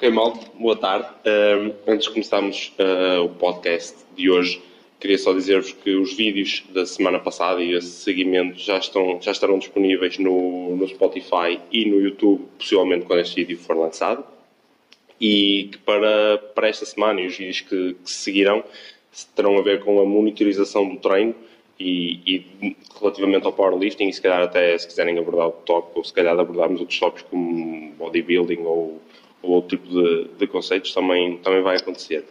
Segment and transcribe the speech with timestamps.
[0.00, 1.08] Ok, mal, boa tarde.
[1.26, 4.58] Um, antes de começarmos uh, o podcast de hoje,
[4.98, 9.30] queria só dizer-vos que os vídeos da semana passada e esse seguimento já, estão, já
[9.30, 14.24] estarão disponíveis no, no Spotify e no YouTube, possivelmente quando este vídeo for lançado.
[15.20, 18.64] E que para, para esta semana e os vídeos que, que seguirão
[19.36, 21.34] terão a ver com a monitorização do treino
[21.78, 26.04] e, e, relativamente ao powerlifting, e se calhar até se quiserem abordar o tópico, ou
[26.06, 28.98] se calhar abordarmos outros tópicos como bodybuilding ou
[29.42, 32.24] ou outro tipo de, de conceitos também, também vai acontecer.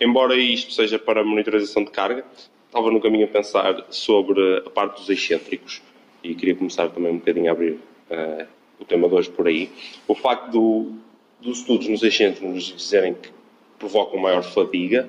[0.00, 2.24] Embora isto seja para monitorização de carga,
[2.66, 5.80] estava no caminho a pensar sobre a parte dos excêntricos
[6.22, 8.46] e queria começar também um bocadinho a abrir uh,
[8.80, 9.70] o tema de hoje por aí.
[10.08, 10.92] O facto do,
[11.40, 13.30] dos estudos nos excêntricos nos dizerem que
[13.78, 15.08] provocam maior fadiga,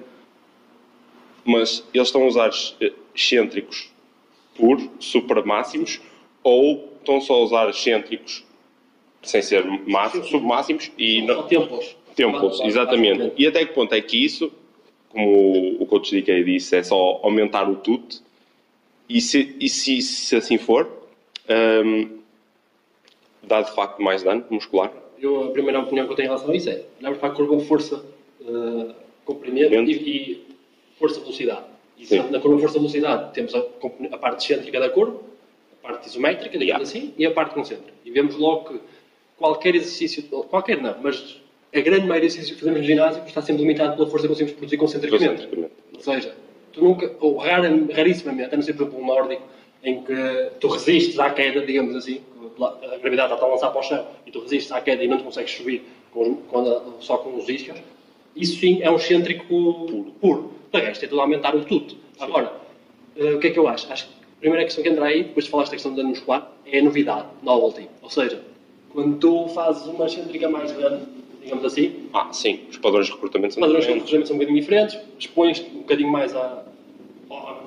[1.43, 2.51] mas eles estão a usar
[3.15, 3.91] excêntricos
[4.55, 5.99] por super máximos
[6.43, 8.45] ou estão só a usar excêntricos
[9.25, 11.95] sem ser máximos, submáximos e não, tempos.
[12.15, 13.33] Tempos, exatamente.
[13.37, 14.51] E até que ponto é que isso,
[15.09, 18.21] como o coach DK disse, é só aumentar o TUT
[19.09, 20.89] e se, e se, se assim for,
[21.49, 22.19] um,
[23.43, 24.91] dá de facto mais dano muscular?
[25.19, 27.31] Eu, a primeira opinião que eu tenho em relação a isso é olhar para a
[27.31, 28.03] curva força,
[28.41, 30.45] uh, comprimento e, e
[30.97, 31.65] força-velocidade.
[31.97, 33.59] E na curva força-velocidade temos a,
[34.11, 35.19] a parte excêntrica da curva,
[35.83, 37.07] a parte isométrica, digamos yeah.
[37.07, 37.93] assim, e a parte concêntrica.
[38.03, 38.79] E vemos logo que
[39.37, 41.41] qualquer exercício, qualquer não, mas
[41.73, 44.29] a grande maioria dos exercícios que fazemos no ginásio está sempre limitado pela força que
[44.29, 45.49] conseguimos produzir concentricamente.
[45.93, 46.35] Ou seja,
[46.71, 49.43] tu nunca, ou rara, rarissimamente, a não ser por exemplo um nórdico,
[49.83, 52.21] em que tu resistes à queda, digamos assim,
[52.59, 55.17] a gravidade está a lançar para o chão e tu resistes à queda e não
[55.17, 57.77] te consegues subir com, com, só com os isquios,
[58.35, 60.13] isso sim é um excêntrico puro.
[60.19, 60.51] puro.
[60.71, 61.95] De resto, é tudo aumentar o tudo.
[62.19, 62.51] Agora,
[63.15, 63.91] uh, o que é que eu acho?
[63.91, 66.09] Acho que a primeira questão que entra aí, depois de falar esta questão do dano
[66.09, 67.87] muscular, é a novidade, novelty.
[68.01, 68.41] Ou seja,
[68.95, 71.03] quando tu fazes uma excêntrica mais grande,
[71.43, 72.07] digamos assim.
[72.13, 74.09] Ah, sim, os padrões de recrutamento são padrões diferentes.
[74.09, 76.63] de recrutamento são um bocadinho diferentes, expões um bocadinho mais a.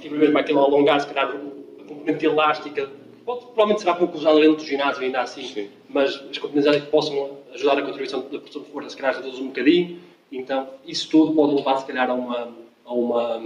[0.01, 2.89] Tipo, mesmo vai ter a alongar, se calhar, a componente elástica.
[3.27, 5.69] Pode, provavelmente será pouco usada dentro do ginásio, ainda assim, sim.
[5.89, 9.39] mas as componentes que possam ajudar a contribuição da produção de força, se calhar, reduz
[9.39, 9.99] um bocadinho.
[10.33, 12.49] Então, isso tudo pode levar, se calhar, a uma.
[12.85, 13.41] A uma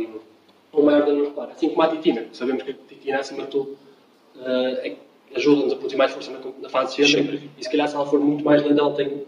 [0.73, 1.51] a um maior dano muscular.
[1.51, 2.27] Assim como a titina.
[2.33, 3.77] Sabemos que a titina, acima de tudo,
[4.37, 4.97] uh, é
[5.35, 8.21] ajuda-nos a produzir mais força na, na fase descendente e se calhar se ela for
[8.21, 9.25] muito mais lenta ela tem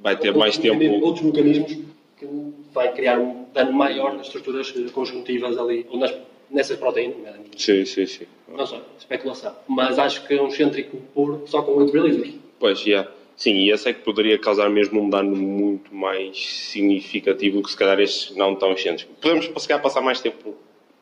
[0.00, 1.04] vai ter mais tempo.
[1.04, 1.78] outros mecanismos
[2.18, 2.26] que
[2.72, 6.14] vai criar um dano maior nas estruturas conjuntivas ali ou nas,
[6.50, 8.26] nessas proteínas sim, sim, sim.
[8.48, 9.54] Não sei, especulação.
[9.66, 12.86] Mas acho que é um excêntrico puro só com 8 releasers pois, já.
[12.86, 13.10] Yeah.
[13.36, 17.76] Sim, e esse é que poderia causar mesmo um dano muito mais significativo que se
[17.76, 19.14] calhar estes não tão excêntricos.
[19.20, 20.54] Podemos, se calhar, passar mais tempo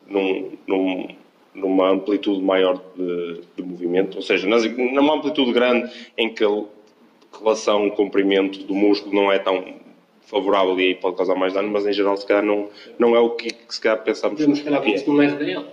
[0.05, 1.07] num, num,
[1.55, 6.65] numa amplitude maior de, de movimento, ou seja, nas, numa amplitude grande em que a
[7.39, 9.65] relação comprimento do músculo não é tão
[10.23, 13.21] favorável e aí pode causar mais dano, mas em geral se calhar não, não é
[13.21, 14.37] o que, que se calhar pensamos.
[14.37, 15.65] Podemos se calhar que isso é RDL.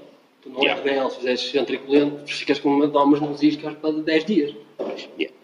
[0.42, 0.82] Tu não yeah.
[0.82, 4.56] é RDL, se fizeres centriculento, ficas com uma domas nos iscas para 10 dias.
[5.18, 5.36] Yeah.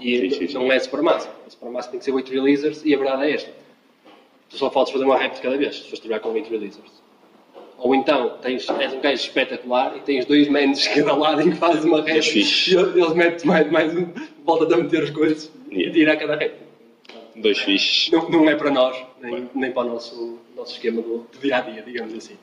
[0.00, 1.28] E sim, sim, não é supermassa.
[1.46, 3.50] A supermassa tem que ser 8 releasers e a verdade é esta.
[4.48, 7.02] Tu só faltas fazer uma rep de cada vez, se fores trabalhar com 8 releasers.
[7.80, 11.50] Ou então tens, és um gajo espetacular e tens dois menos de cada lado em
[11.50, 14.06] que fazes uma rede e eles metem mais, mais um,
[14.44, 15.88] volta a meter as coisas yeah.
[15.88, 16.54] e tira a cada rede.
[17.36, 18.10] Dois fixes.
[18.10, 21.56] Não, não é para nós, nem, nem para o nosso, nosso esquema do, do dia
[21.56, 22.36] a dia, digamos assim.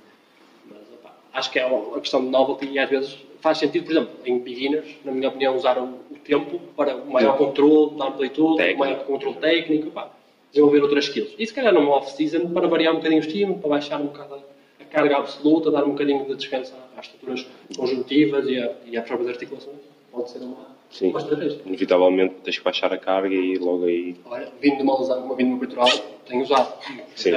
[0.66, 3.92] Mas opa, acho que é uma questão de novelty e às vezes faz sentido, por
[3.92, 8.08] exemplo, em beginners, na minha opinião, usar o, o tempo para o maior controle da
[8.08, 10.12] amplitude, o maior controle técnico, opa,
[10.50, 11.36] desenvolver outras skills.
[11.38, 14.57] E se calhar numa off-season para variar um bocadinho o estímulo, para baixar um bocado
[14.90, 19.30] carga absoluta, dar um bocadinho de descanso às estruturas conjuntivas e, a, e às próprias
[19.32, 19.78] articulações,
[20.12, 21.12] pode ser uma, Sim.
[21.12, 21.22] uma.
[21.66, 24.16] Inevitavelmente tens que baixar a carga e logo aí.
[24.26, 25.90] Olha, vindo de uma lesão como a vindo peitoral,
[26.26, 26.74] tenho usado.
[27.16, 27.32] Sim.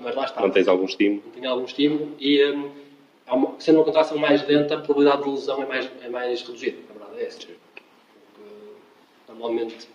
[0.00, 0.40] mas lá está.
[0.40, 1.22] Mantens algum estímulo.
[1.34, 2.70] Tenho algum estímulo e, um,
[3.30, 6.78] uma, sendo uma contração mais lenta, a probabilidade de lesão é mais, é mais reduzida.
[6.88, 7.38] A verdade é essa.
[7.38, 7.82] Porque,
[9.28, 9.88] normalmente,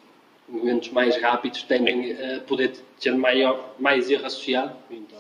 [0.48, 4.76] movimentos mais rápidos tendem a poder ser maior, mais erro associado.
[4.92, 5.20] Então,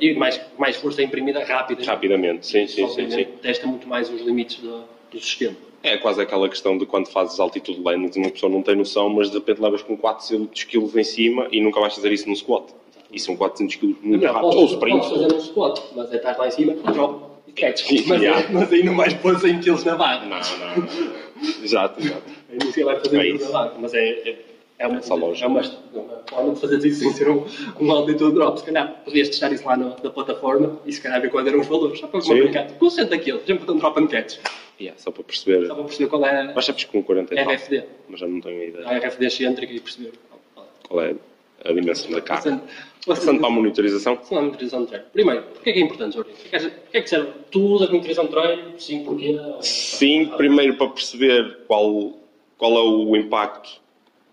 [0.00, 1.84] e mais, mais força imprimida rápida.
[1.84, 3.24] Rapidamente, sim, sim, sim, sim.
[3.42, 5.56] Testa muito mais os limites do, do sistema.
[5.82, 9.30] É quase aquela questão de quando fazes altitude landings, uma pessoa não tem noção, mas
[9.30, 12.74] de repente levas com 400 kg em cima e nunca vais fazer isso no squat.
[13.10, 14.58] E são 400 kg muito não, rápido.
[14.58, 14.98] Ou sprint.
[14.98, 17.90] Podes fazer um squat, mas é estar lá em cima, drop catch.
[18.06, 18.40] Mas, yeah.
[18.40, 20.24] é, mas aí não vais pôr 100 kg na barra.
[20.24, 21.64] Não, não.
[21.64, 22.22] exato, exato.
[22.48, 24.38] Aí não vai fazer é na barra, mas é, é
[24.80, 25.44] é uma, Essa loja.
[25.44, 27.44] É uma, forma de fazer isso sem ser um,
[27.78, 28.58] um altitude drop.
[28.58, 31.60] Se calhar podias testar isso lá no, na plataforma e se calhar ver quais eram
[31.60, 32.00] os valores.
[32.00, 32.72] Só para brincar.
[32.78, 34.38] Concentra aquilo, sempre de um drop and catch.
[34.80, 35.66] Yeah, só para perceber.
[35.66, 36.54] Só para perceber qual é.
[36.54, 37.84] Mas sabes com 40 RFD.
[38.08, 38.88] Mas já não tenho a ideia.
[38.88, 40.12] A RFD excêntrica e perceber.
[40.88, 41.14] qual é
[41.62, 42.62] a dimensão da carga.
[43.06, 44.16] Passando para a monitorização.
[44.16, 45.06] Passando a monitorização de treino.
[45.12, 46.30] Primeiro, porquê é que é importante, Jorge?
[46.30, 47.32] Porquê é que serve?
[47.50, 48.80] Tu usas monitorização de treino?
[48.80, 49.38] Sim, porquê?
[49.60, 52.14] Sim, primeiro para perceber qual,
[52.56, 53.79] qual é o impacto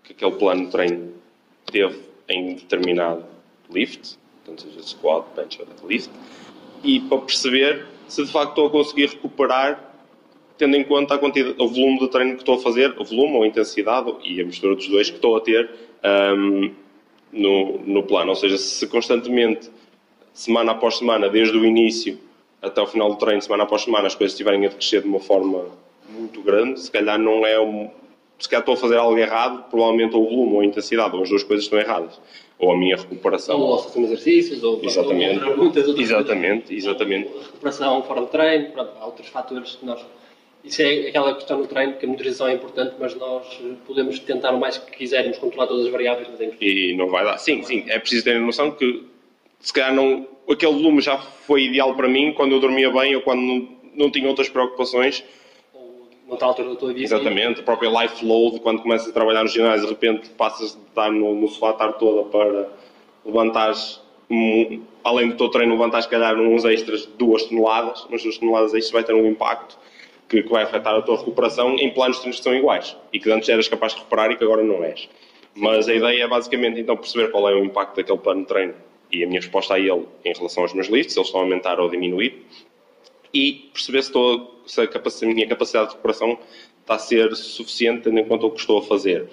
[0.08, 1.12] que aquele plano de treino
[1.66, 3.24] teve em determinado
[3.70, 6.10] lift, portanto seja squat, bench ou deadlift,
[6.82, 9.84] e para perceber se de facto estou a conseguir recuperar
[10.56, 13.36] tendo em conta a quantidade, o volume de treino que estou a fazer, o volume
[13.36, 15.70] ou a intensidade e a mistura dos dois que estou a ter
[16.36, 16.74] um,
[17.32, 18.30] no, no plano.
[18.30, 19.70] Ou seja, se constantemente,
[20.32, 22.18] semana após semana, desde o início
[22.60, 25.20] até o final do treino, semana após semana, as coisas estiverem a crescer de uma
[25.20, 25.66] forma
[26.10, 27.60] muito grande, se calhar não é
[28.38, 31.22] se calhar estou a fazer algo errado, provavelmente ou o volume ou a intensidade, ou
[31.22, 32.20] as duas coisas estão erradas.
[32.58, 33.60] Ou a minha recuperação.
[33.60, 35.44] Ou a fazer exercícios, ou, exatamente.
[35.44, 36.84] ou muitas outras Exatamente, coisas.
[36.84, 37.28] exatamente.
[37.28, 40.00] Ou recuperação fora do treino, pronto, há outros fatores que nós
[40.64, 43.46] isso é aquela questão no treino, que a nutrição é importante, mas nós
[43.86, 47.24] podemos tentar o mais que quisermos controlar todas as variáveis, mas é E não vai
[47.24, 47.38] dar.
[47.38, 49.04] Sim, sim, é preciso ter a noção que
[49.60, 53.22] se calhar não, aquele volume já foi ideal para mim quando eu dormia bem ou
[53.22, 55.24] quando não, não tinha outras preocupações.
[56.30, 57.02] Altura da tua vida.
[57.02, 60.82] Exatamente, a própria life load, quando começas a trabalhar no ginásio, de repente passas de
[60.82, 62.68] estar no, no sofá a tarde toda para
[63.24, 68.22] levantares, um, além do teu treino, levantar se calhar uns extras de duas toneladas, mas
[68.22, 69.78] duas toneladas extras vai ter um impacto
[70.28, 73.18] que, que vai afetar a tua recuperação em planos de treino que são iguais e
[73.18, 75.08] que antes eras capaz de recuperar e que agora não és.
[75.54, 78.74] Mas a ideia é basicamente então perceber qual é o impacto daquele plano de treino
[79.10, 81.80] e a minha resposta a ele em relação aos meus lifts, eles estão a aumentar
[81.80, 82.44] ou diminuir,
[83.32, 86.38] e perceber se, estou, se a, minha capacidade de recuperação
[86.80, 89.28] está a ser suficiente tendo em conta o que estou a fazer.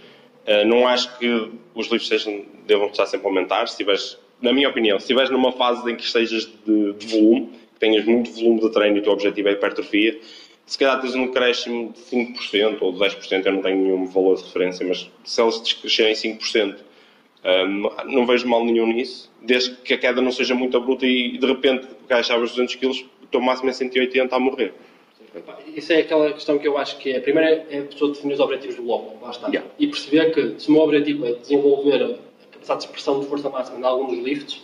[0.46, 3.68] Uh, não acho que os lifts sejam, devam estar sempre a aumentar.
[3.68, 7.50] Se tiveres, na minha opinião, se estiveres numa fase em que estejas de, de volume,
[7.74, 10.20] que tenhas muito volume de treino e o teu objetivo é hipertrofia,
[10.66, 14.36] se calhar tens um crescimento de 5% ou de 10%, eu não tenho nenhum valor
[14.36, 16.78] de referência, mas se eles crescerem 5%,
[17.46, 21.38] um, não vejo mal nenhum nisso, desde que a queda não seja muito abrupta e
[21.38, 24.74] de repente agachavas 200 kg, teu máximo é 180 a morrer.
[25.76, 27.18] Isso é aquela questão que eu acho que é.
[27.18, 29.48] A primeira é a pessoa definir os objetivos do logo, lá está.
[29.48, 29.70] Yeah.
[29.78, 32.08] E perceber que se o meu objetivo é desenvolver a
[32.52, 34.62] capacidade de expressão de força máxima em algum dos lifts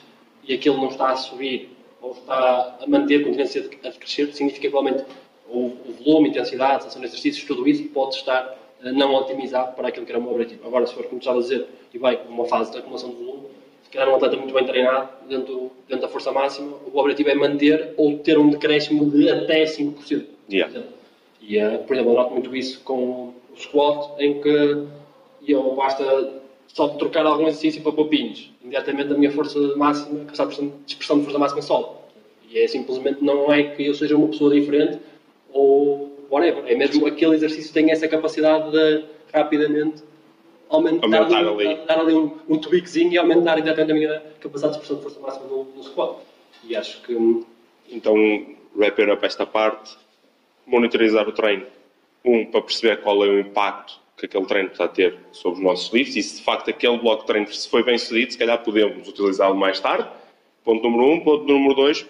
[0.47, 1.69] e aquilo não está a subir
[2.01, 5.05] ou está a manter com tendência a crescer, significa que provavelmente
[5.49, 10.11] o, volume, intensidade, sessão de exercícios, tudo isso pode estar não otimizado para aquilo que
[10.11, 10.65] era o meu objetivo.
[10.65, 13.15] Agora, se for, como estava a dizer, e vai com uma fase de acumulação de
[13.15, 13.47] volume,
[13.83, 17.35] se calhar um atleta muito bem treinado, dentro, dentro da força máxima, o objetivo é
[17.35, 20.25] manter ou ter um decréscimo de até 5%.
[20.49, 20.83] Yeah.
[21.41, 24.87] E, uh, por exemplo, eu noto muito isso com o squat, em que
[25.47, 28.51] eu basta só trocar algum exercício para popinhos.
[28.61, 31.89] Imediatamente a minha força máxima, a de expressão de força máxima sobe.
[32.49, 34.99] E é simplesmente, não é que eu seja uma pessoa diferente,
[35.51, 36.63] ou whatever.
[36.65, 40.03] É mesmo aquele exercício tem essa capacidade de rapidamente
[40.69, 41.85] aumentar, aumentar ali, ali.
[41.85, 45.19] dar ali um, um tweakzinho e aumentar exatamente a minha capacidade de expressão de força
[45.19, 46.17] máxima no, no squat.
[46.63, 47.13] E acho que.
[47.13, 47.43] Hum,
[47.89, 48.15] então,
[48.75, 49.97] wrap it up esta parte,
[50.65, 51.65] monitorizar o treino.
[52.23, 55.65] Um, para perceber qual é o impacto que aquele treino está a ter sobre os
[55.65, 58.37] nossos lifts e se de facto aquele bloco de treino se foi bem sucedido, se
[58.37, 60.07] calhar podemos utilizá-lo mais tarde.
[60.63, 61.19] Ponto número um.
[61.21, 62.05] Ponto número dois,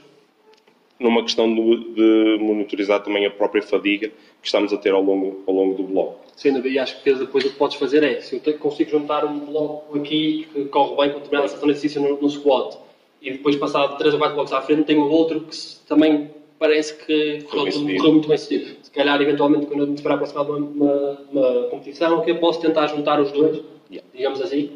[1.02, 5.44] numa questão de, de, monitorizar também a própria fadiga que estamos a ter ao longo,
[5.48, 6.20] ao longo do bloco.
[6.36, 9.26] Sem dúvida, e acho que depois o que podes fazer é, se eu consigo juntar
[9.26, 12.78] um bloco aqui que corre bem com determinada sessão de exercício no, no squat,
[13.22, 15.56] e depois passar 3 ou 4 blocos à frente, tenho outro que
[15.88, 18.78] também parece que correu, muito bem sucedido.
[18.84, 22.62] Se calhar, eventualmente, quando eu me estiver aproximar de uma, uma, competição, que eu posso
[22.62, 24.08] tentar juntar os dois, yeah.
[24.14, 24.70] digamos assim,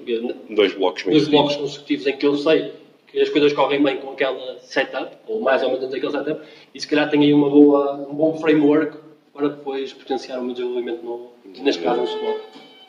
[0.49, 2.71] dois blocos, dois blocos consecutivos em que eu sei
[3.15, 6.41] que as coisas correm bem com aquela setup, ou mais ou menos aquele setup,
[6.73, 8.97] e se calhar tenho aí uma boa, um bom framework
[9.33, 11.31] para depois potenciar o meu desenvolvimento, no,
[11.63, 12.41] neste caso, no suporte.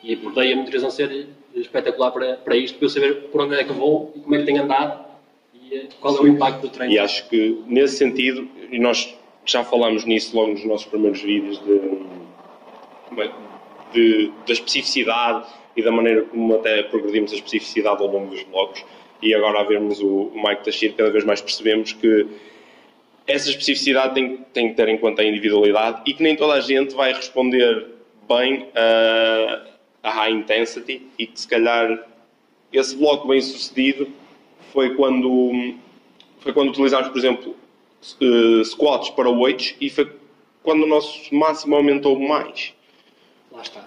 [0.03, 3.55] E por daí a motivação ser espetacular para, para isto, para eu saber por onde
[3.55, 5.05] é que vou e como é que tenho andado
[5.53, 6.93] e eh, qual é o impacto do treino.
[6.93, 11.57] E acho que, nesse sentido, e nós já falamos nisso logo nos nossos primeiros vídeos,
[11.63, 11.79] de,
[13.93, 18.83] de, da especificidade e da maneira como até progredimos a especificidade ao longo dos blocos
[19.21, 22.27] e agora a vermos o, Mike Tashir, cada vez mais percebemos que
[23.25, 26.61] essa especificidade tem, tem que ter em conta a individualidade e que nem toda a
[26.61, 27.87] gente vai responder
[28.27, 29.63] bem a,
[30.03, 32.07] a high intensity e que se calhar
[32.71, 34.07] esse bloco bem sucedido
[34.71, 35.75] foi quando
[36.39, 37.55] foi quando utilizámos, por exemplo,
[38.21, 40.11] uh, squats para weights e foi
[40.63, 42.73] quando o nosso máximo aumentou mais.
[43.51, 43.83] Lá está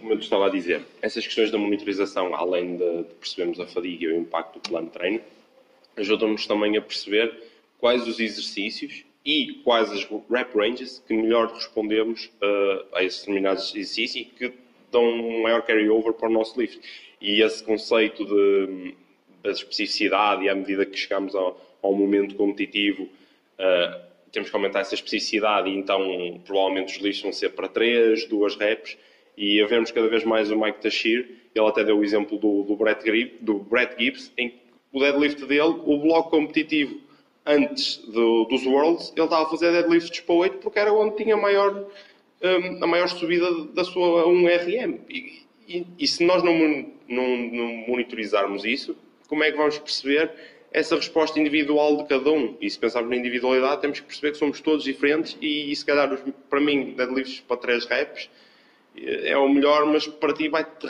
[0.00, 4.08] como eu estava a dizer, essas questões da monitorização, além de, percebermos a fadiga e
[4.08, 5.20] o impacto do plano de treino,
[5.96, 7.32] ajudam-nos também a perceber
[7.78, 13.74] quais os exercícios e quais as rep ranges que melhor respondemos uh, a esses determinados
[13.74, 14.52] exercícios e que
[14.90, 16.80] dão um maior carry-over para o nosso lift.
[17.20, 18.94] E esse conceito de,
[19.42, 24.80] da especificidade e à medida que chegamos ao, ao momento competitivo, uh, temos que aumentar
[24.80, 28.96] essa especificidade e então provavelmente os lifts vão ser para 3, 2 reps
[29.38, 32.64] e a vermos cada vez mais o Mike Tashir, ele até deu o exemplo do,
[32.64, 33.04] do, Brett,
[33.40, 34.52] do Brett Gibbs, em
[34.92, 36.98] o deadlift dele, o bloco competitivo
[37.46, 41.36] antes do, dos Worlds, ele estava a fazer deadlifts para 8 porque era onde tinha
[41.36, 41.86] maior,
[42.42, 44.98] um, a maior subida da sua 1RM.
[45.08, 46.54] E, e, e, se nós não,
[47.06, 48.96] não, não monitorizarmos isso,
[49.28, 50.32] como é que vamos perceber
[50.72, 52.56] essa resposta individual de cada um?
[52.60, 55.84] E se pensarmos na individualidade, temos que perceber que somos todos diferentes e, e se
[55.84, 56.18] calhar,
[56.50, 58.30] para mim, deadlifts para 3 reps
[59.06, 60.88] é o melhor, mas para ti vai-te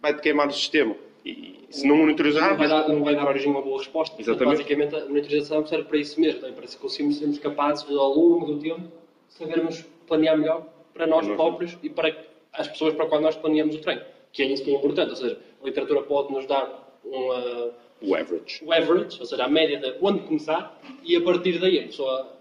[0.00, 0.94] vai -te queimar o sistema.
[1.24, 2.50] E se não monitorizar.
[2.50, 4.20] Não vai dar, não vai dar origem a uma boa resposta.
[4.20, 4.58] Exatamente.
[4.58, 8.58] basicamente, a monitorização serve para isso mesmo, para que conseguimos sermos capazes, ao longo do
[8.58, 8.82] tempo,
[9.28, 12.16] sabermos planear melhor para nós próprios e para
[12.52, 14.02] as pessoas para qual nós planeamos o treino.
[14.32, 15.10] Que é isso que é importante.
[15.10, 18.64] Ou seja, a literatura pode nos dar uma, o average.
[18.64, 22.35] O average, ou seja, a média de quando começar, e a partir daí a pessoa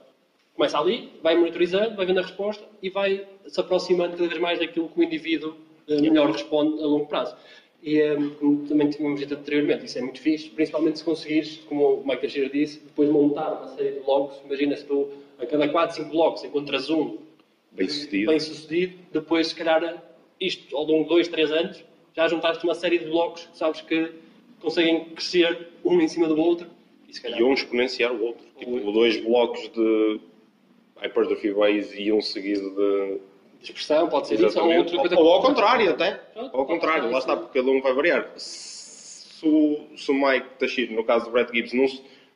[0.55, 4.59] começa ali, vai monitorizando, vai vendo a resposta e vai se aproximando cada vez mais
[4.59, 5.55] daquilo que o indivíduo
[5.87, 7.35] eh, melhor responde a longo prazo.
[7.83, 11.95] E um, como também tínhamos dito anteriormente, isso é muito fixe, principalmente se conseguires, como
[11.95, 14.37] o Mike Teixeira disse, depois montar uma série de blocos.
[14.45, 17.17] Imagina se tu, a cada 4, 5 blocos, encontras um
[17.71, 18.31] bem sucedido.
[18.31, 20.03] bem sucedido, depois, se calhar,
[20.39, 21.85] isto ao longo de 2, 3 anos,
[22.15, 24.13] já juntaste uma série de blocos que sabes que
[24.59, 26.67] conseguem crescer um em cima do outro.
[27.07, 28.43] E, calhar, e um exponenciar o outro.
[28.57, 30.19] Tipo, dois blocos de
[31.01, 31.53] hypertrophy
[31.97, 35.19] e um seguido de expressão, pode ser isso, ou outra coisa.
[35.19, 36.21] Ou, ao contrário, até.
[36.35, 38.31] Ou ao contrário, lá está, porque cada um vai variar.
[38.37, 41.85] Se o, se o Mike Tashiro, no caso do Brett Gibbs, não,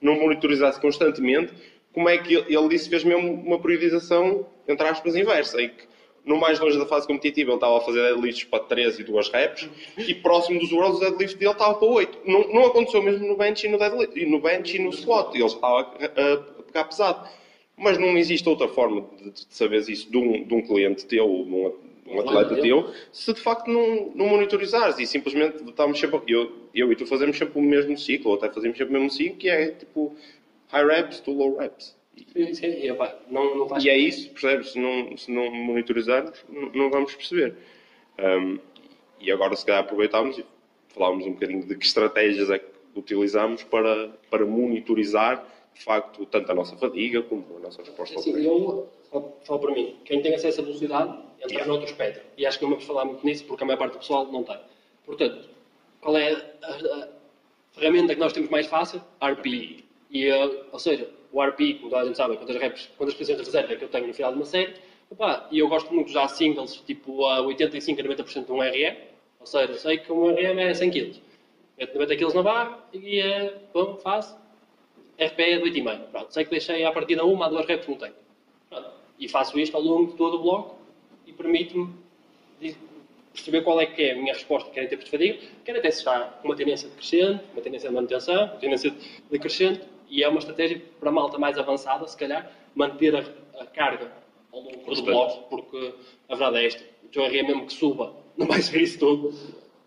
[0.01, 1.53] não monitorizasse constantemente,
[1.93, 5.89] como é que ele, ele disse fez mesmo uma priorização, entre aspas, inversa, em que
[6.25, 9.29] no mais longe da fase competitiva ele estava a fazer deadlifts para 13 e 2
[9.29, 12.19] reps e próximo dos Worlds o deadlift dele estava para 8.
[12.25, 15.45] Não, não aconteceu mesmo no bench e no, deadlift, no bench e no squat, ele
[15.45, 17.27] estava a, a, a pegar pesado.
[17.79, 21.25] Mas não existe outra forma de, de saberes isso de um, de um cliente teu
[21.25, 21.73] de um,
[22.07, 26.21] um atleta teu se de facto não, não monitorizares e simplesmente estamos sempre.
[26.27, 29.09] Eu, eu e tu fazemos sempre o mesmo ciclo, ou até fazemos sempre o mesmo
[29.09, 30.15] ciclo, que é tipo
[30.67, 31.97] high reps to low reps.
[32.33, 34.71] Sim, sim, e, opa, não, não e é isso, percebes?
[34.71, 37.55] Se não, se não monitorizarmos, não, não vamos perceber.
[38.19, 38.59] Um,
[39.21, 40.45] e agora, se calhar, aproveitámos e
[40.89, 45.45] falámos um bocadinho de que estratégias é que utilizamos para, para monitorizar
[45.79, 48.89] de facto, tanto a nossa fadiga como a nossa resposta ao Sim, eu
[49.43, 51.65] falo para mim, quem tem acesso à velocidade entra yeah.
[51.65, 52.21] noutro espectro.
[52.37, 54.43] E acho que não vamos falar muito nisso porque a maior parte do pessoal não
[54.43, 54.59] tem.
[55.05, 55.47] Portanto,
[56.01, 57.07] qual é a, a
[57.71, 59.01] ferramenta que nós temos mais fácil?
[59.23, 59.85] RPI.
[60.11, 63.39] E, uh, ou seja, o RPI, como toda a gente sabe, quantas reps, quantas posições
[63.39, 64.73] de reserva é que eu tenho no final de uma série.
[65.09, 68.59] Opa, e eu gosto muito de usar singles, tipo a 85 a 90% de um
[68.59, 68.97] RM.
[69.39, 71.21] Ou seja, sei que um RM é 100 kg.
[71.77, 74.37] Meto 90 kg na barra e é, bom, faço
[75.19, 75.99] RPE de 8,5.
[76.11, 78.15] Pronto, sei que deixei à partida uma a duas reps no tempo.
[78.69, 78.89] Pronto.
[79.19, 80.77] E faço isto ao longo de todo o bloco
[81.27, 81.93] e permite-me
[83.33, 85.91] perceber qual é que é a minha resposta, quer em termos de fadiga, quer até
[85.91, 88.93] se está com uma tendência decrescente, uma tendência de manutenção, uma tendência
[89.29, 93.23] decrescente, e é uma estratégia para a malta mais avançada, se calhar, manter a,
[93.61, 94.11] a carga
[94.51, 95.93] ao longo do bloco, porque
[96.27, 99.33] a verdade é esta, o teu RM mesmo que suba, não vai subir isso tudo.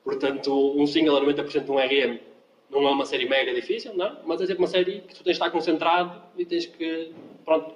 [0.05, 2.19] Portanto, um single a 90% de um RM
[2.81, 5.25] não é uma série mega difícil, não, mas é sempre uma série que tu tens
[5.25, 7.12] de estar concentrado e tens que,
[7.45, 7.75] pronto,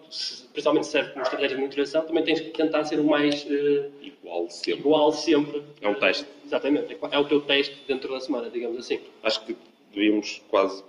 [0.53, 3.93] principalmente se serve como estratégia de monitorização, também tens que tentar ser o mais uh,
[4.01, 4.81] igual, sempre.
[4.81, 5.63] igual sempre.
[5.83, 6.27] É um teste.
[6.45, 9.01] Exatamente, é o teu teste dentro da semana, digamos assim.
[9.23, 9.57] Acho que
[9.93, 10.83] devíamos quase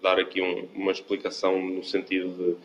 [0.00, 2.56] dar aqui um, uma explicação no sentido de,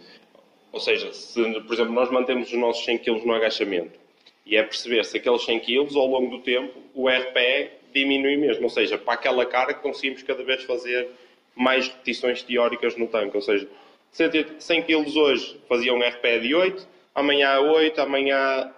[0.72, 3.98] ou seja, se, por exemplo, nós mantemos os nossos 100 kg no agachamento
[4.46, 8.64] e é perceber se aqueles 100 kg ao longo do tempo o RPE diminui mesmo,
[8.64, 11.10] ou seja, para aquela carga conseguimos cada vez fazer
[11.56, 13.68] mais repetições teóricas no tanque, ou seja,
[14.12, 18.74] 100 kg hoje fazia um RPE de 8, amanhã 8, amanhã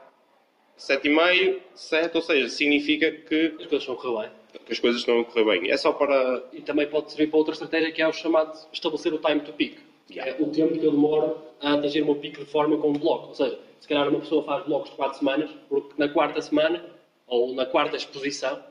[0.78, 4.32] 7,5, 7, ou seja, significa que as coisas estão a correr bem.
[4.66, 5.72] Que as coisas estão a correr bem.
[5.72, 6.44] É só para.
[6.52, 9.54] E também pode servir para outra estratégia que é o chamado estabelecer o time to
[9.54, 9.78] peak.
[10.10, 10.32] Yeah.
[10.32, 12.94] É o tempo que eu demoro a atingir o meu pico de forma com o
[12.94, 13.30] bloco.
[13.30, 16.84] Ou seja, se calhar uma pessoa faz blocos de 4 semanas, porque na quarta semana,
[17.28, 18.62] ou na quarta exposição,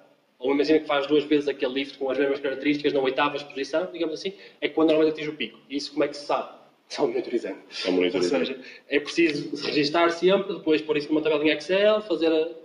[0.41, 3.89] ou imagina que faz duas vezes aquele lift com as mesmas características na oitava exposição,
[3.93, 5.59] digamos assim, é quando normalmente atinge o pico.
[5.69, 6.59] E isso como é que se sabe?
[6.89, 7.59] Só monitorizando.
[7.69, 8.41] Só monitorizando.
[8.41, 12.57] Ou seja, é preciso registar sempre, depois pôr isso numa tabela em Excel, fazer,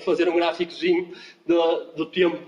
[0.00, 1.12] fazer um gráficozinho
[1.44, 2.38] do, do tempo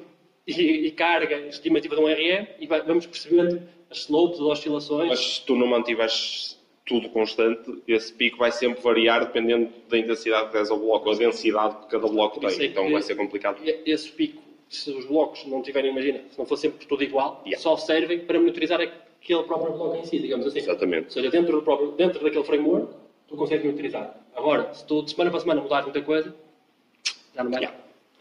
[0.47, 3.61] e, e, carga estimativa de um RM e vai, vamos percebendo
[3.91, 5.09] as slopes, as oscilações.
[5.09, 10.47] Mas se tu não mantiveres tudo constante, esse pico vai sempre variar dependendo da intensidade
[10.47, 12.67] que tens ao bloco, a densidade que cada bloco tem.
[12.67, 13.61] Então vai ser complicado.
[13.85, 17.61] Esse pico, se os blocos não tiverem, imagina, se não for sempre tudo igual, yeah.
[17.61, 20.61] só servem para monitorizar aquele próprio bloco em si, digamos assim.
[20.61, 21.07] Exatamente.
[21.07, 22.95] Ou seja, dentro, do próprio, dentro daquele framework,
[23.27, 24.17] tu consegues monitorizar.
[24.33, 26.33] Agora, se tu de semana para semana mudares muita coisa,
[27.35, 27.63] já não vai.
[27.63, 27.79] Yeah.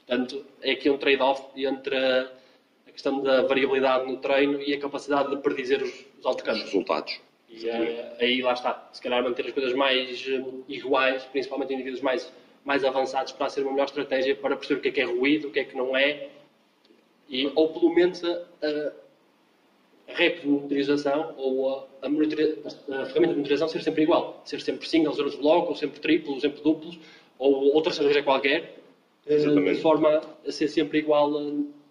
[0.08, 5.30] Portanto, é aqui um trade-off entre a questão da variabilidade no treino e a capacidade
[5.30, 6.64] de predizer os, os outcomes.
[6.64, 7.22] Os resultados.
[7.48, 8.90] E uh, aí lá está.
[8.92, 12.34] Se calhar manter as coisas mais uh, iguais, principalmente em indivíduos mais,
[12.66, 15.48] mais avançados, para ser uma melhor estratégia para perceber o que é que é ruído,
[15.50, 16.30] o que é que não é,
[17.30, 23.84] e, ou pelo menos a, a monitorização ou a, a, a, ferramenta de monitorização ser
[23.84, 24.42] sempre igual.
[24.46, 27.00] Ser sempre singles, zeros bloco, ou sempre triplos, ou sempre duplos,
[27.38, 28.80] ou outra estratégia qualquer,
[29.28, 31.30] uh, de forma a ser sempre igual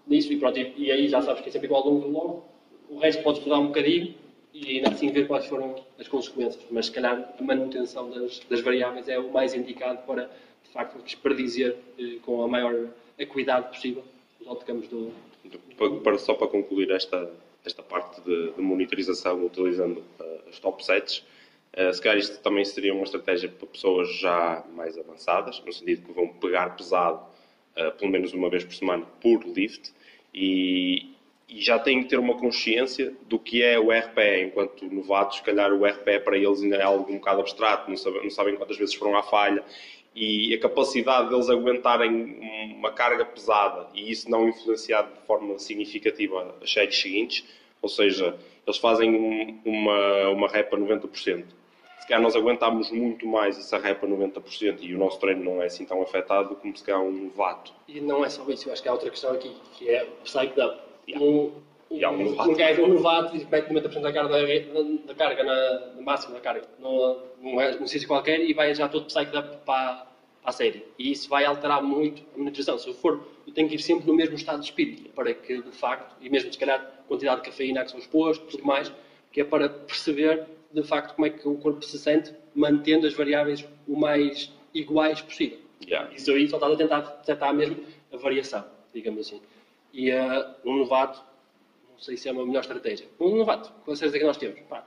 [0.07, 0.33] nisso.
[0.33, 2.45] E, pronto, e, e, aí já sabes que é sempre igual longo logo.
[2.91, 4.15] O resto podes mudar um bocadinho
[4.53, 6.65] e ainda assim ver quais foram as consequências.
[6.71, 10.31] Mas se calhar a manutenção das, das variáveis é o mais indicado para,
[10.65, 12.89] de facto, despredizer eh, com a maior
[13.21, 14.03] acuidade possível
[14.41, 15.13] os outcomes do.
[16.03, 17.31] Para, só para concluir esta,
[17.65, 21.25] esta parte de, de monitorização utilizando uh, as top sets,
[21.77, 26.07] uh, se calhar isto também seria uma estratégia para pessoas já mais avançadas, no sentido
[26.07, 27.23] que vão pegar pesado
[27.77, 29.93] uh, pelo menos uma vez por semana por lift
[30.35, 31.15] e,
[31.49, 35.43] e já têm que ter uma consciência do que é o RPE, enquanto novatos, se
[35.43, 38.57] calhar o RPE para eles ainda é algo um bocado abstrato, não sabem, não sabem
[38.57, 39.65] quantas vezes foram à falha,
[40.19, 46.55] e a capacidade deles aguentarem uma carga pesada e isso não influenciar de forma significativa
[46.63, 47.45] as séries seguintes,
[47.81, 51.45] ou seja, eles fazem uma, uma rep a 90%.
[52.01, 55.63] Se calhar nós aguentamos muito mais essa rep a 90% e o nosso treino não
[55.63, 57.73] é assim tão afetado como se calhar um novato.
[57.87, 60.25] E não é só isso, eu acho que há outra questão aqui, que é o
[60.25, 61.25] psyched up Yeah.
[61.25, 61.53] Um,
[61.91, 62.51] yeah, um, novato.
[62.51, 66.35] um gajo, um novato, e mete 90% da carga, da, da carga na, no máximo
[66.35, 70.07] da carga, num, sítio qualquer e vai já todo psyched up para,
[70.45, 70.85] a série.
[70.99, 72.79] E isso vai alterar muito a monitorização.
[72.79, 75.61] Se eu for, eu tenho que ir sempre no mesmo estado de espírito, para que,
[75.61, 78.93] de facto, e mesmo se calhar a quantidade de cafeína que são expostos, tudo mais,
[79.33, 83.15] que é para perceber, de facto, como é que o corpo se sente, mantendo as
[83.15, 85.59] variáveis o mais iguais possível.
[85.87, 86.13] Yeah.
[86.15, 87.77] Isso aí só está a tentar detectar mesmo
[88.13, 89.41] a variação, digamos assim
[89.93, 91.23] e uh, um novato,
[91.91, 93.07] não sei se é uma melhor estratégia.
[93.19, 94.87] Um novato, com a certeza que nós temos, pá,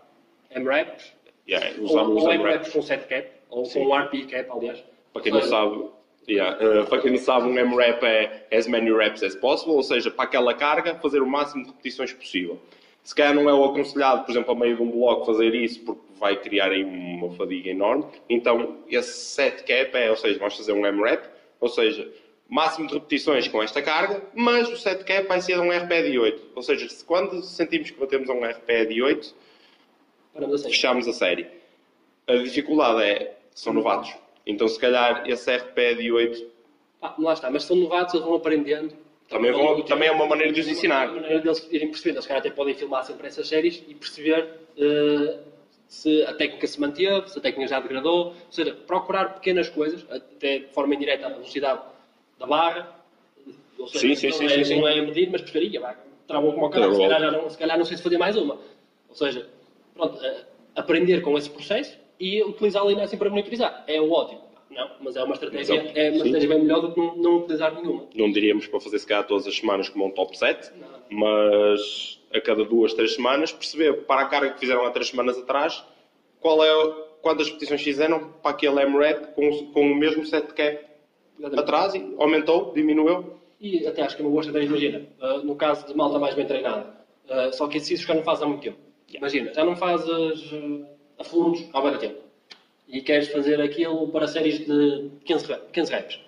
[0.51, 1.13] M-Reps,
[1.47, 3.83] yeah, ou, ou M-Reps com 7 cap, ou Sim.
[3.83, 4.83] com RP cap, aliás.
[5.13, 5.85] Para quem não sabe,
[6.29, 9.83] yeah, uh, para quem não sabe, um M-Rep é as many reps as possible, ou
[9.83, 12.59] seja, para aquela carga, fazer o máximo de repetições possível.
[13.03, 15.81] Se calhar não é o aconselhado, por exemplo, a meio de um bloco fazer isso,
[15.81, 18.05] porque vai criar aí uma fadiga enorme.
[18.29, 21.27] Então, esse set cap é, ou seja, vamos fazer um M-Rep,
[21.59, 22.07] ou seja,
[22.47, 26.19] máximo de repetições com esta carga, mas o set cap vai ser um RPE de
[26.19, 26.49] 8.
[26.53, 29.35] Ou seja, se quando sentimos que batemos a um RPE de 8,
[30.61, 31.47] fechamos a série.
[32.27, 34.13] A dificuldade é, são novatos.
[34.45, 36.51] Então, se calhar, esse RPE de 8...
[37.01, 38.93] Ah, lá está, mas são novatos, eles vão aprendendo.
[39.27, 41.09] Também, vão, também é uma maneira de os ensinar.
[41.09, 42.17] Uma maneira deles irem percebendo.
[42.17, 44.59] Eles, calhar, até podem filmar sempre essas séries e perceber...
[44.77, 45.51] Uh,
[45.91, 50.05] se a técnica se manteve, se a técnica já degradou, ou seja, procurar pequenas coisas,
[50.09, 51.81] até de forma indireta a velocidade
[52.39, 52.95] da barra.
[53.77, 55.81] Ou seja, sim, sim, não, sim, é, sim, não é medir, mas pescaria.
[56.25, 56.93] Travam como o canal.
[56.93, 58.57] Se calhar, não, se calhar não sei se fazer mais uma.
[59.09, 59.49] Ou seja,
[59.93, 60.17] pronto,
[60.77, 63.83] aprender com esse processo e utilizá-lo ainda assim para monitorizar.
[63.87, 64.41] É ótimo.
[64.69, 67.75] Não, mas é uma estratégia, é uma estratégia bem melhor do que não, não, utilizar
[67.75, 68.07] nenhuma.
[68.15, 70.87] Não diríamos para fazer se calhar todas as semanas como um top 7, não.
[71.09, 75.37] mas a cada duas, três semanas, perceber para a carga que fizeram há três semanas
[75.37, 75.83] atrás,
[76.39, 76.69] qual é,
[77.21, 80.85] quantas repetições fizeram para aquele M-Rep com, com o mesmo set cap
[81.57, 83.41] atrás e aumentou, diminuiu.
[83.59, 86.33] E até acho que é uma boa estratégia, imagina, uh, no caso de malta mais
[86.33, 88.77] bem treinada, uh, só que que já não fazes há muito tempo.
[89.09, 89.17] Yeah.
[89.17, 90.07] Imagina, já não fazes
[90.53, 90.85] uh,
[91.21, 92.31] a fundos há muito tempo
[92.91, 96.19] e queres fazer aquilo para séries de 15, 15 reps.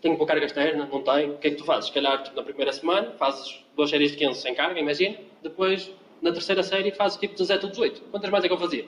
[0.00, 1.34] Tenho pouca carga externa, não tenho.
[1.34, 1.86] O que é que tu fazes?
[1.86, 5.16] Se calhar tipo, na primeira semana fazes duas séries de 15 sem carga, imagina.
[5.42, 8.02] Depois, na terceira série, fazes tipo 17 ou 18.
[8.10, 8.86] Quantas mais é que eu fazia?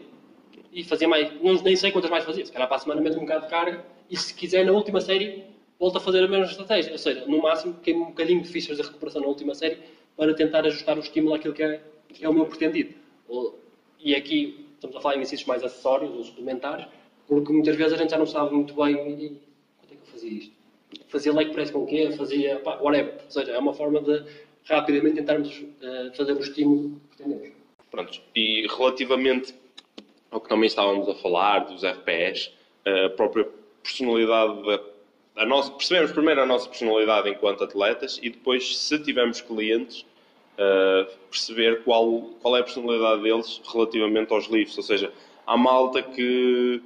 [0.73, 2.45] E fazia mais, não, nem sei quantas mais fazia.
[2.45, 5.01] Se calhar para a semana mesmo um bocado de carga e se quiser na última
[5.01, 5.45] série
[5.79, 6.93] volta a fazer a mesma estratégia.
[6.93, 9.79] Ou seja, no máximo queima um bocadinho de fichas de recuperação na última série
[10.17, 12.95] para tentar ajustar o estímulo àquilo que é, que é o meu pretendido.
[14.01, 16.87] E aqui estamos a falar em exercícios mais acessórios ou suplementares,
[17.27, 20.31] porque muitas vezes a gente já não sabe muito bem quanto é que eu fazia
[20.31, 20.55] isto.
[21.09, 22.13] Fazia leg press com o quê?
[22.17, 23.15] Fazia pá, whatever.
[23.25, 24.25] Ou seja, é uma forma de
[24.65, 27.57] rapidamente tentarmos uh, fazer o estímulo que pretendemos.
[27.91, 28.21] Pronto.
[28.35, 29.55] E relativamente
[30.31, 32.53] ao que também estávamos a falar dos RPS,
[32.85, 33.49] a própria
[33.83, 34.63] personalidade
[35.37, 40.07] a nossa, percebemos primeiro a nossa personalidade enquanto atletas e depois, se tivermos clientes,
[40.59, 44.77] uh, perceber qual, qual é a personalidade deles relativamente aos livros.
[44.77, 45.13] Ou seja,
[45.47, 46.83] há malta que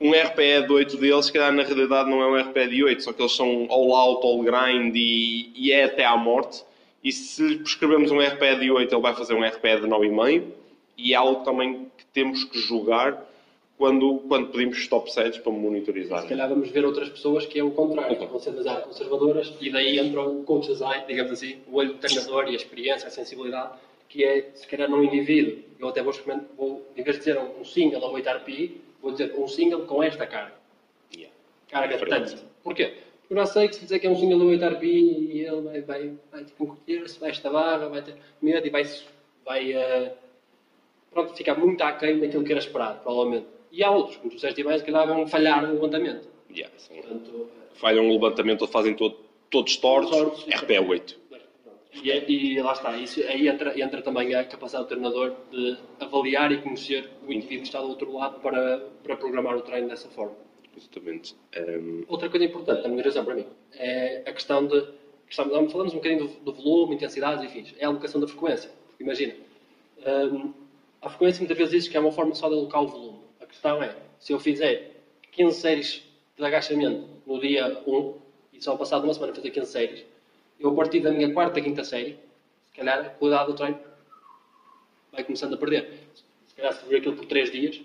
[0.00, 3.02] um RPE de 8 deles, se calhar na realidade não é um RPE de 8,
[3.02, 6.64] só que eles são all out, all grind e, e é até à morte.
[7.04, 10.44] E se lhe prescrevemos um RPE de 8, ele vai fazer um RPE de 9,5
[10.96, 13.24] e é algo também que temos que julgar
[13.82, 16.22] quando, quando pedimos top sets para monitorizar.
[16.22, 19.52] Se calhar vamos ver outras pessoas que é o contrário, que vão ser demasiado conservadoras
[19.60, 23.08] e daí entra o coach design, digamos assim, o olho do treinador e a experiência,
[23.08, 23.72] a sensibilidade,
[24.08, 25.64] que é, se calhar, num indivíduo.
[25.80, 26.12] Eu até vou,
[26.56, 30.00] vou em vez de dizer um single a 8 RPI, vou dizer um single com
[30.00, 30.54] esta carga.
[31.12, 31.34] Yeah.
[31.68, 32.36] Carga tanto.
[32.62, 32.94] Porquê?
[33.22, 35.44] Porque eu já sei que se dizer que é um single a 8 RPI e
[35.44, 38.84] ele vai, vai, vai tipo, encolher-se, vai esta barra, vai ter medo e vai,
[39.44, 40.12] vai uh,
[41.10, 43.46] pronto, ficar muito aquém daquilo que era esperado, provavelmente.
[43.72, 46.28] E há outros, como tu disseste bem, que lá vão falhar no levantamento.
[46.54, 49.16] Yeah, Portanto, Falham no levantamento ou fazem todo,
[49.50, 51.22] todos tortos, tortos RPE 8.
[52.02, 55.76] E, é, e, lá está, isso, aí entra, entra também a capacidade do treinador de
[56.00, 59.88] avaliar e conhecer o indivíduo que está do outro lado para, para programar o treino
[59.88, 60.34] dessa forma.
[60.76, 61.34] Exatamente.
[61.56, 62.04] Um...
[62.08, 64.86] Outra coisa importante, a mineração para mim, é a questão de.
[65.28, 67.74] Estamos, falamos um bocadinho do, do volume, intensidades e fins.
[67.78, 68.70] É a alocação da frequência.
[68.98, 69.34] Imagina,
[70.06, 70.52] um,
[71.00, 73.18] a frequência muitas vezes diz que é uma forma só de alocar o volume.
[73.52, 74.92] A questão é, se eu fizer
[75.30, 76.02] 15 séries
[76.38, 78.14] de agachamento no dia 1
[78.54, 80.06] e só passado uma semana fazer 15 séries,
[80.58, 82.18] eu a partir da minha quarta, quinta série,
[82.62, 83.78] se calhar a qualidade do treino
[85.12, 86.08] vai começando a perder.
[86.46, 87.82] Se calhar se ver aquilo por 3 dias,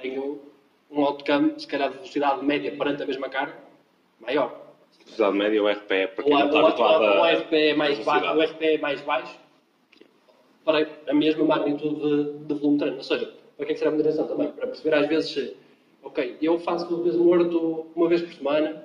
[0.00, 0.40] tenho
[0.88, 3.58] um outcome, se calhar de velocidade média perante a mesma carga,
[4.20, 4.76] maior.
[5.00, 7.20] Velocidade média ou RPE, para quem ou, não está habituado a...
[7.20, 9.40] O RPE mais baixo, o RPE mais baixo,
[10.64, 12.96] para a mesma magnitude de, de volume de treino.
[12.98, 15.54] Ou seja, para quem será a moderação também, para perceber às vezes,
[16.02, 16.94] ok, eu faço
[17.94, 18.84] uma vez por semana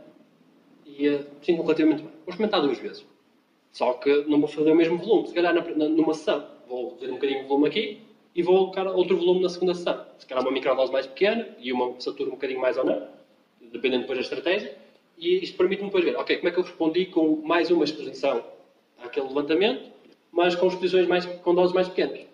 [0.86, 2.12] e uh, sinto relativamente bem.
[2.12, 3.06] Vou experimentar duas vezes.
[3.72, 6.46] Só que não vou fazer o mesmo volume, se calhar na, na, numa sessão.
[6.68, 8.02] Vou reduzir um bocadinho o volume aqui
[8.36, 10.06] e vou colocar outro volume na segunda sessão.
[10.18, 13.08] Se calhar uma microdose mais pequena e uma satura um bocadinho mais ou não,
[13.62, 14.76] dependendo depois da estratégia.
[15.18, 18.44] E isto permite-me depois ver, ok, como é que eu respondi com mais uma exposição
[19.04, 19.92] àquele levantamento,
[20.32, 22.29] mas com exposições mais, com doses mais pequenas.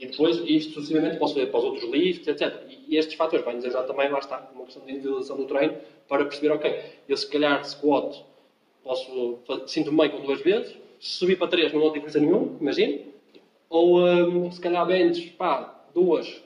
[0.00, 2.62] E depois, isto sucessivamente, posso ver para os outros lifts, etc.
[2.88, 5.76] E estes fatores vai nos ajudar também, lá está, uma questão de individualização do treino,
[6.08, 8.24] para perceber, ok, eu se calhar squat
[8.82, 13.10] posso, sinto-me bem com duas vezes, se subir para três não há diferença nenhuma, imagino.
[13.68, 16.42] Ou um, se calhar bench, pá, duas,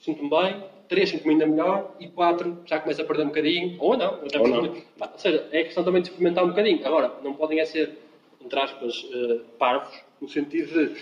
[0.00, 3.96] sinto-me bem, três sinto-me ainda melhor, e quatro já começa a perder um bocadinho, ou
[3.96, 4.20] não.
[4.38, 4.74] Ou, não.
[4.98, 6.84] Pá, ou seja, é questão também de experimentar um bocadinho.
[6.86, 7.96] Agora, não podem é ser,
[8.44, 10.96] entre aspas, uh, parvos, no sentido de,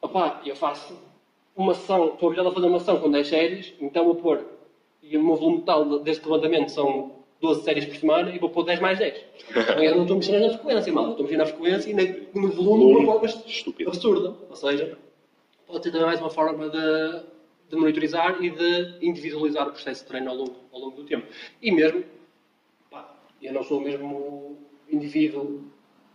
[0.00, 1.07] opá, eu faço
[1.58, 4.44] uma sessão, estou habituado a fazer uma sessão com 10 séries, então vou pôr,
[5.02, 8.64] e o meu volume total deste levantamento são 12 séries por semana e vou pôr
[8.64, 9.24] 10 mais 10.
[9.82, 11.10] eu não estou mexendo na frequência, mal.
[11.10, 13.28] Estou mexendo na frequência e no volume de uma forma
[13.86, 14.36] absurda.
[14.48, 14.98] Ou seja,
[15.66, 17.22] pode ser também mais uma forma de,
[17.70, 21.26] de monitorizar e de individualizar o processo de treino ao longo, ao longo do tempo.
[21.62, 22.04] E mesmo,
[22.90, 24.58] pá, eu não sou o mesmo
[24.90, 25.64] indivíduo,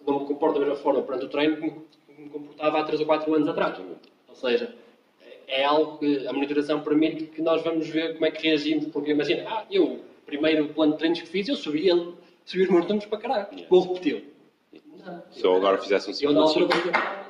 [0.05, 3.05] não me comporto da mesma forma perante o treino que me comportava há 3 ou
[3.05, 3.79] 4 anos atrás.
[4.27, 4.72] Ou seja,
[5.53, 9.11] é algo que a monitoração permite que nós vamos ver como é que reagimos, porque
[9.11, 12.13] imagina, ah, eu primeiro plano de treinos que fiz, eu subi, ele,
[12.43, 13.47] subi os meus para caralho.
[13.51, 13.67] Yeah.
[13.69, 14.33] Vou repetir.
[15.31, 16.67] Se eu agora fizesse um 5 Eu na altura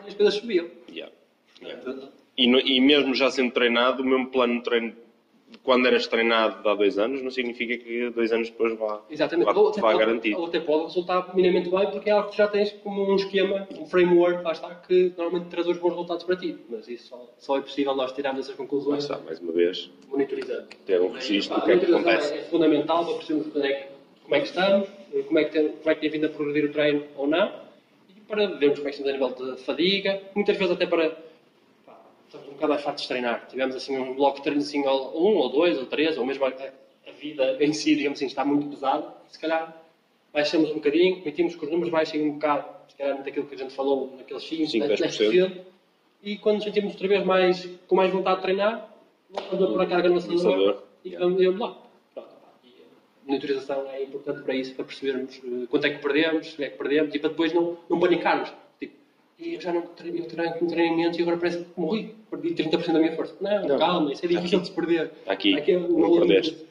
[0.08, 0.68] as coisas subiam.
[0.90, 1.14] Yeah.
[1.62, 2.10] Yeah.
[2.38, 4.96] E, no, e mesmo já sendo treinado, o mesmo plano de treino
[5.62, 9.46] quando eras treinado há dois anos, não significa que dois anos depois vá, Exatamente.
[9.46, 10.36] vá, ou até vá pode, garantir.
[10.36, 13.68] Ou até pode resultar minimamente bem, porque é algo que já tens como um esquema,
[13.80, 16.58] um framework, lá está, que normalmente traz bons resultados para ti.
[16.70, 19.04] Mas isso só, só é possível nós tirarmos essas conclusões.
[19.04, 19.90] Está, mais uma vez.
[20.08, 20.68] Monitorizando.
[20.86, 22.34] Ter um registro do que é que acontece.
[22.34, 24.90] É fundamental para percebermos é como é que estamos,
[25.28, 27.52] como é que, tem, como é que tem vindo a progredir o treino ou não,
[28.10, 31.10] e para vermos como é que estamos a nível de fadiga, muitas vezes até para
[32.34, 33.48] estamos um bocado mais fartos de treinar.
[33.48, 36.50] Tivemos assim um bloco de treino assim, um ou dois ou três, ou mesmo a,
[36.50, 39.14] a vida em si, digamos assim, está muito pesada.
[39.28, 39.82] Se calhar
[40.34, 43.58] baixamos um bocadinho, permitimos que os números baixem um bocado, se calhar daquilo que a
[43.58, 45.62] gente falou, naqueles 5, 5 10%.
[46.24, 48.90] E quando nos sentimos outra vez mais, com mais vontade de treinar,
[49.30, 51.78] voltamos a pôr a carga no acelerador e vamos lá.
[52.14, 52.30] Pronto,
[52.64, 56.64] e a monitorização é importante para isso, para percebermos uh, quanto é que perdemos, se
[56.64, 58.52] é que perdemos, e para depois não, não panicarmos
[59.44, 60.26] e eu já não treino,
[60.58, 63.36] com treinamento e agora parece que morri, perdi 30% da minha força.
[63.42, 65.12] Não, não, calma, isso é difícil de se perder.
[65.28, 66.66] Aqui, Aqui é não perdeste.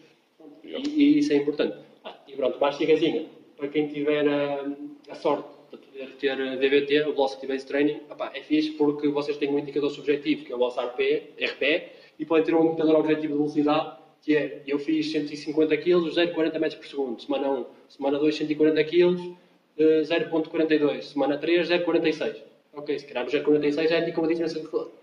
[0.65, 1.77] E, e, isso é importante.
[2.03, 3.27] Ah, e pronto, mais chigazinha.
[3.57, 4.67] Para quem tiver a,
[5.11, 8.01] a sorte de poder ter VBT, o Velocity Based Training,
[8.35, 12.25] é fixe porque vocês têm um indicador subjetivo, que é o vosso RP, RP e
[12.25, 16.75] podem ter um indicador objetivo de velocidade, que é, eu fiz 150 kg, 0,40 metros
[16.77, 17.23] por segundo.
[17.23, 19.37] Semana 1, semana 2, 140 kg,
[19.79, 21.03] 0,42.
[21.03, 24.61] Semana 3, 0,46 ok, se calhar o 0,46 já indica uma diferença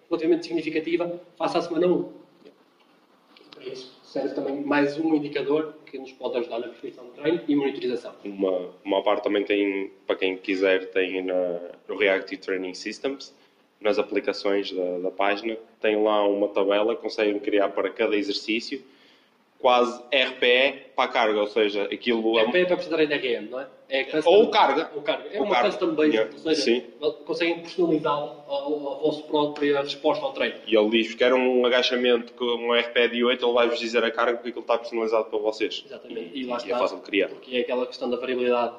[0.10, 2.12] relativamente significativa face à semana 1.
[4.03, 8.15] serve também mais um indicador que nos pode ajudar na prescrição de treino e monitorização.
[8.25, 13.34] Uma, uma parte também tem, para quem quiser, tem na, no Reactive Training Systems,
[13.79, 18.84] nas aplicações da, da página, tem lá uma tabela, conseguem criar para cada exercício
[19.60, 22.38] quase RPE para a carga, ou seja, aquilo...
[22.39, 23.67] RPE é para precisar em RM, não é?
[23.89, 24.91] É custom, ou carga.
[24.95, 25.30] Ou carga.
[25.34, 25.71] É ou uma carga.
[25.71, 26.32] custom base, yeah.
[26.32, 26.84] ou seja, Sim.
[27.25, 30.58] conseguem personalizá-lo ao, ao vosso própria resposta ao treino.
[30.67, 34.04] E ele diz que era um agachamento com um RPE de 8, ele vai-vos dizer
[34.04, 35.84] a carga porque aquilo está personalizado para vocês.
[35.86, 36.32] Exatamente.
[36.36, 36.69] E, e lá está.
[36.69, 37.30] E é fácil de criar.
[37.30, 38.75] Porque é aquela questão da variabilidade,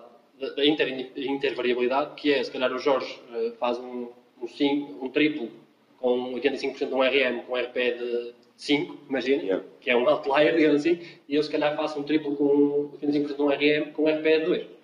[0.56, 4.08] da inter, intervariabilidade, que é, se calhar o Jorge uh, faz um,
[4.40, 5.50] um, cinco, um triplo
[5.98, 9.64] com 85% de um RM com RPE de 5, imagina, yeah.
[9.80, 13.34] que é um outlier, digamos assim, e eu se calhar faço um triplo com 25%
[13.34, 14.79] de um RM com um RPE de 2.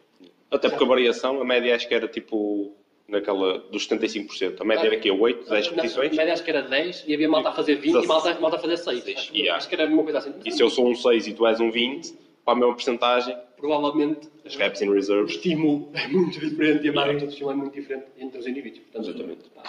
[0.51, 2.75] Até porque a variação, a média acho que era tipo
[3.09, 4.61] naquela dos 75%.
[4.61, 6.13] A média era que 8, 10 repetições?
[6.13, 8.57] A média acho que era 10 e havia malta a fazer 20 e malta, malta
[8.57, 9.05] a fazer 6.
[9.05, 9.57] 6 acho, yeah.
[9.57, 10.35] acho, que era uma coisa assim.
[10.45, 12.13] E se eu sou um 6 e tu és um 20,
[12.45, 15.25] para a mesma porcentagem, provavelmente as reps in reserve.
[15.25, 18.47] o estímulo é muito diferente e a margem de estímulo é muito diferente entre os
[18.47, 18.83] indivíduos.
[18.85, 19.51] Portanto, Exatamente.
[19.51, 19.63] Pá,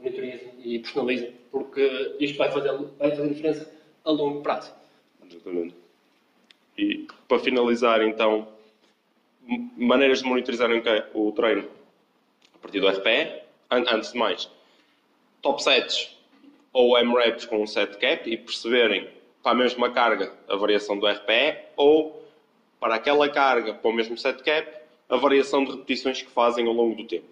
[0.00, 3.72] monitorizem e personalizem, porque isto vai fazer, vai fazer diferença
[4.04, 4.72] a longo prazo.
[5.28, 5.74] Exatamente.
[6.78, 8.48] E para finalizar, então,
[9.76, 10.70] maneiras de monitorizar
[11.14, 11.68] o treino
[12.54, 14.50] a partir do RPE, antes de mais,
[15.42, 16.16] top sets
[16.72, 19.08] ou M-reps com um set cap e perceberem
[19.42, 22.24] para a mesma carga a variação do RPE ou
[22.78, 26.72] para aquela carga para o mesmo set cap a variação de repetições que fazem ao
[26.72, 27.26] longo do tempo.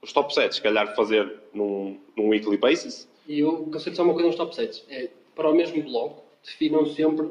[0.00, 3.06] Os top sets, se calhar fazer num, num weekly basis.
[3.28, 4.82] E eu consigo só uma coisa nos top sets.
[4.88, 7.28] É, para o mesmo bloco, definam sempre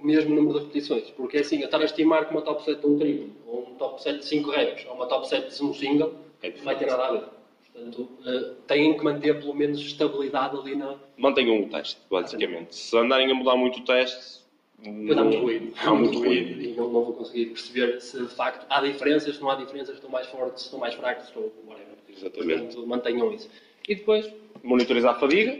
[0.00, 1.10] o mesmo número de repetições.
[1.10, 3.68] Porque é assim, eu estar a estimar que uma top set de um triplo, ou
[3.70, 6.64] um top set de 5 reps, ou uma top set de um single, é não
[6.64, 7.24] vai ter nada a ver.
[7.72, 10.96] Portanto, uh, têm que manter pelo menos estabilidade ali na.
[11.16, 12.74] Mantenham o teste, basicamente.
[12.74, 14.38] Se andarem a mudar muito o teste.
[14.84, 15.72] Não, há muito ruído.
[15.76, 16.62] Há muito ruído.
[16.62, 19.96] E não, não, vou conseguir perceber se de facto há diferenças, se não há diferenças,
[19.96, 21.52] estão mais fortes, estão mais fracos, estou.
[21.66, 21.94] whatever.
[22.08, 22.74] Exatamente.
[22.74, 23.50] Portanto, mantenham isso.
[23.88, 24.30] E depois.
[24.62, 25.56] Monitorizar a fadiga,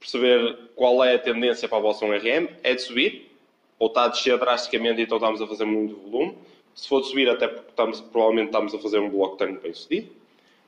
[0.00, 3.33] perceber qual é a tendência para a vossa 1RM, é de subir,
[3.78, 6.36] ou está a descer drasticamente então estamos a fazer muito volume.
[6.74, 10.10] Se for subir, até porque estamos, provavelmente estamos a fazer um bloco treino bem sucedido.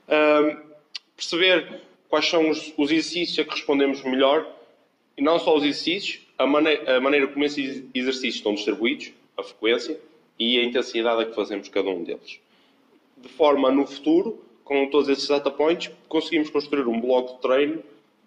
[0.09, 0.67] Um,
[1.17, 4.47] perceber quais são os, os, exercícios a que respondemos melhor,
[5.17, 9.43] e não só os exercícios, a, maneira, a maneira como esses exercícios estão distribuídos, a
[9.43, 9.99] frequência
[10.39, 12.39] e a intensidade a que fazemos cada um deles.
[13.17, 17.83] De forma, no futuro, com todos esses data points, conseguimos construir um bloco de treino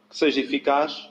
[0.09, 1.09] que seja eficaz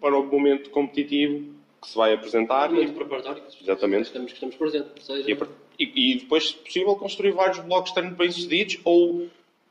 [0.00, 2.70] para o momento competitivo que se vai apresentar.
[2.70, 3.42] Muito preparatório.
[3.60, 4.04] Exatamente.
[4.04, 5.04] Estamos, estamos presentes.
[5.04, 5.48] Seja...
[5.78, 9.28] E, e, depois, se possível, construir vários blocos de treino bem-sucedidos ou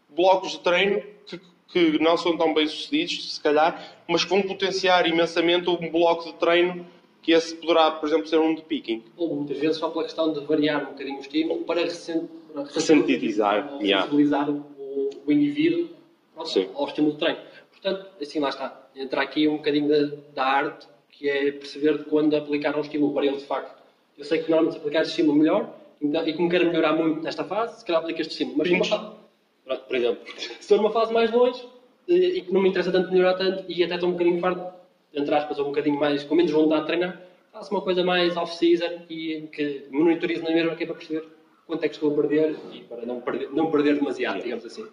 [0.10, 5.06] blocos de treino que, que não são tão bem-sucedidos, se calhar, mas que vão potenciar
[5.08, 6.88] imensamente um bloco de treino
[7.22, 9.04] que esse poderá, por exemplo, ser um de picking.
[9.17, 14.10] Ou muitas vezes só pela questão de variar um bocadinho o estímulo para ressensibilizar yeah.
[14.10, 15.89] o, o indivíduo
[16.38, 17.39] ao estímulo de treino.
[17.70, 18.89] Portanto, assim lá está.
[18.96, 23.13] Entra aqui um bocadinho da, da arte, que é perceber de quando aplicar um estímulo
[23.13, 23.82] para ele de facto.
[24.17, 27.43] Eu sei que normalmente se aplicar este estímulo melhor, e como quero melhorar muito nesta
[27.43, 28.58] fase, se calhar aplico este estímulo.
[28.58, 31.65] Mas, fase, por exemplo, se estou numa fase mais longe
[32.08, 34.73] e que não me interessa tanto melhorar tanto e até estou um bocadinho farto,
[35.13, 38.38] entre aspas, ou um bocadinho mais, com menos vontade de treinar, faço uma coisa mais
[38.38, 41.25] off-season e que monitorizo na mesma que é para perceber
[41.65, 44.86] quanto é que estou a perder e para não perder, não perder demasiado, digamos assim.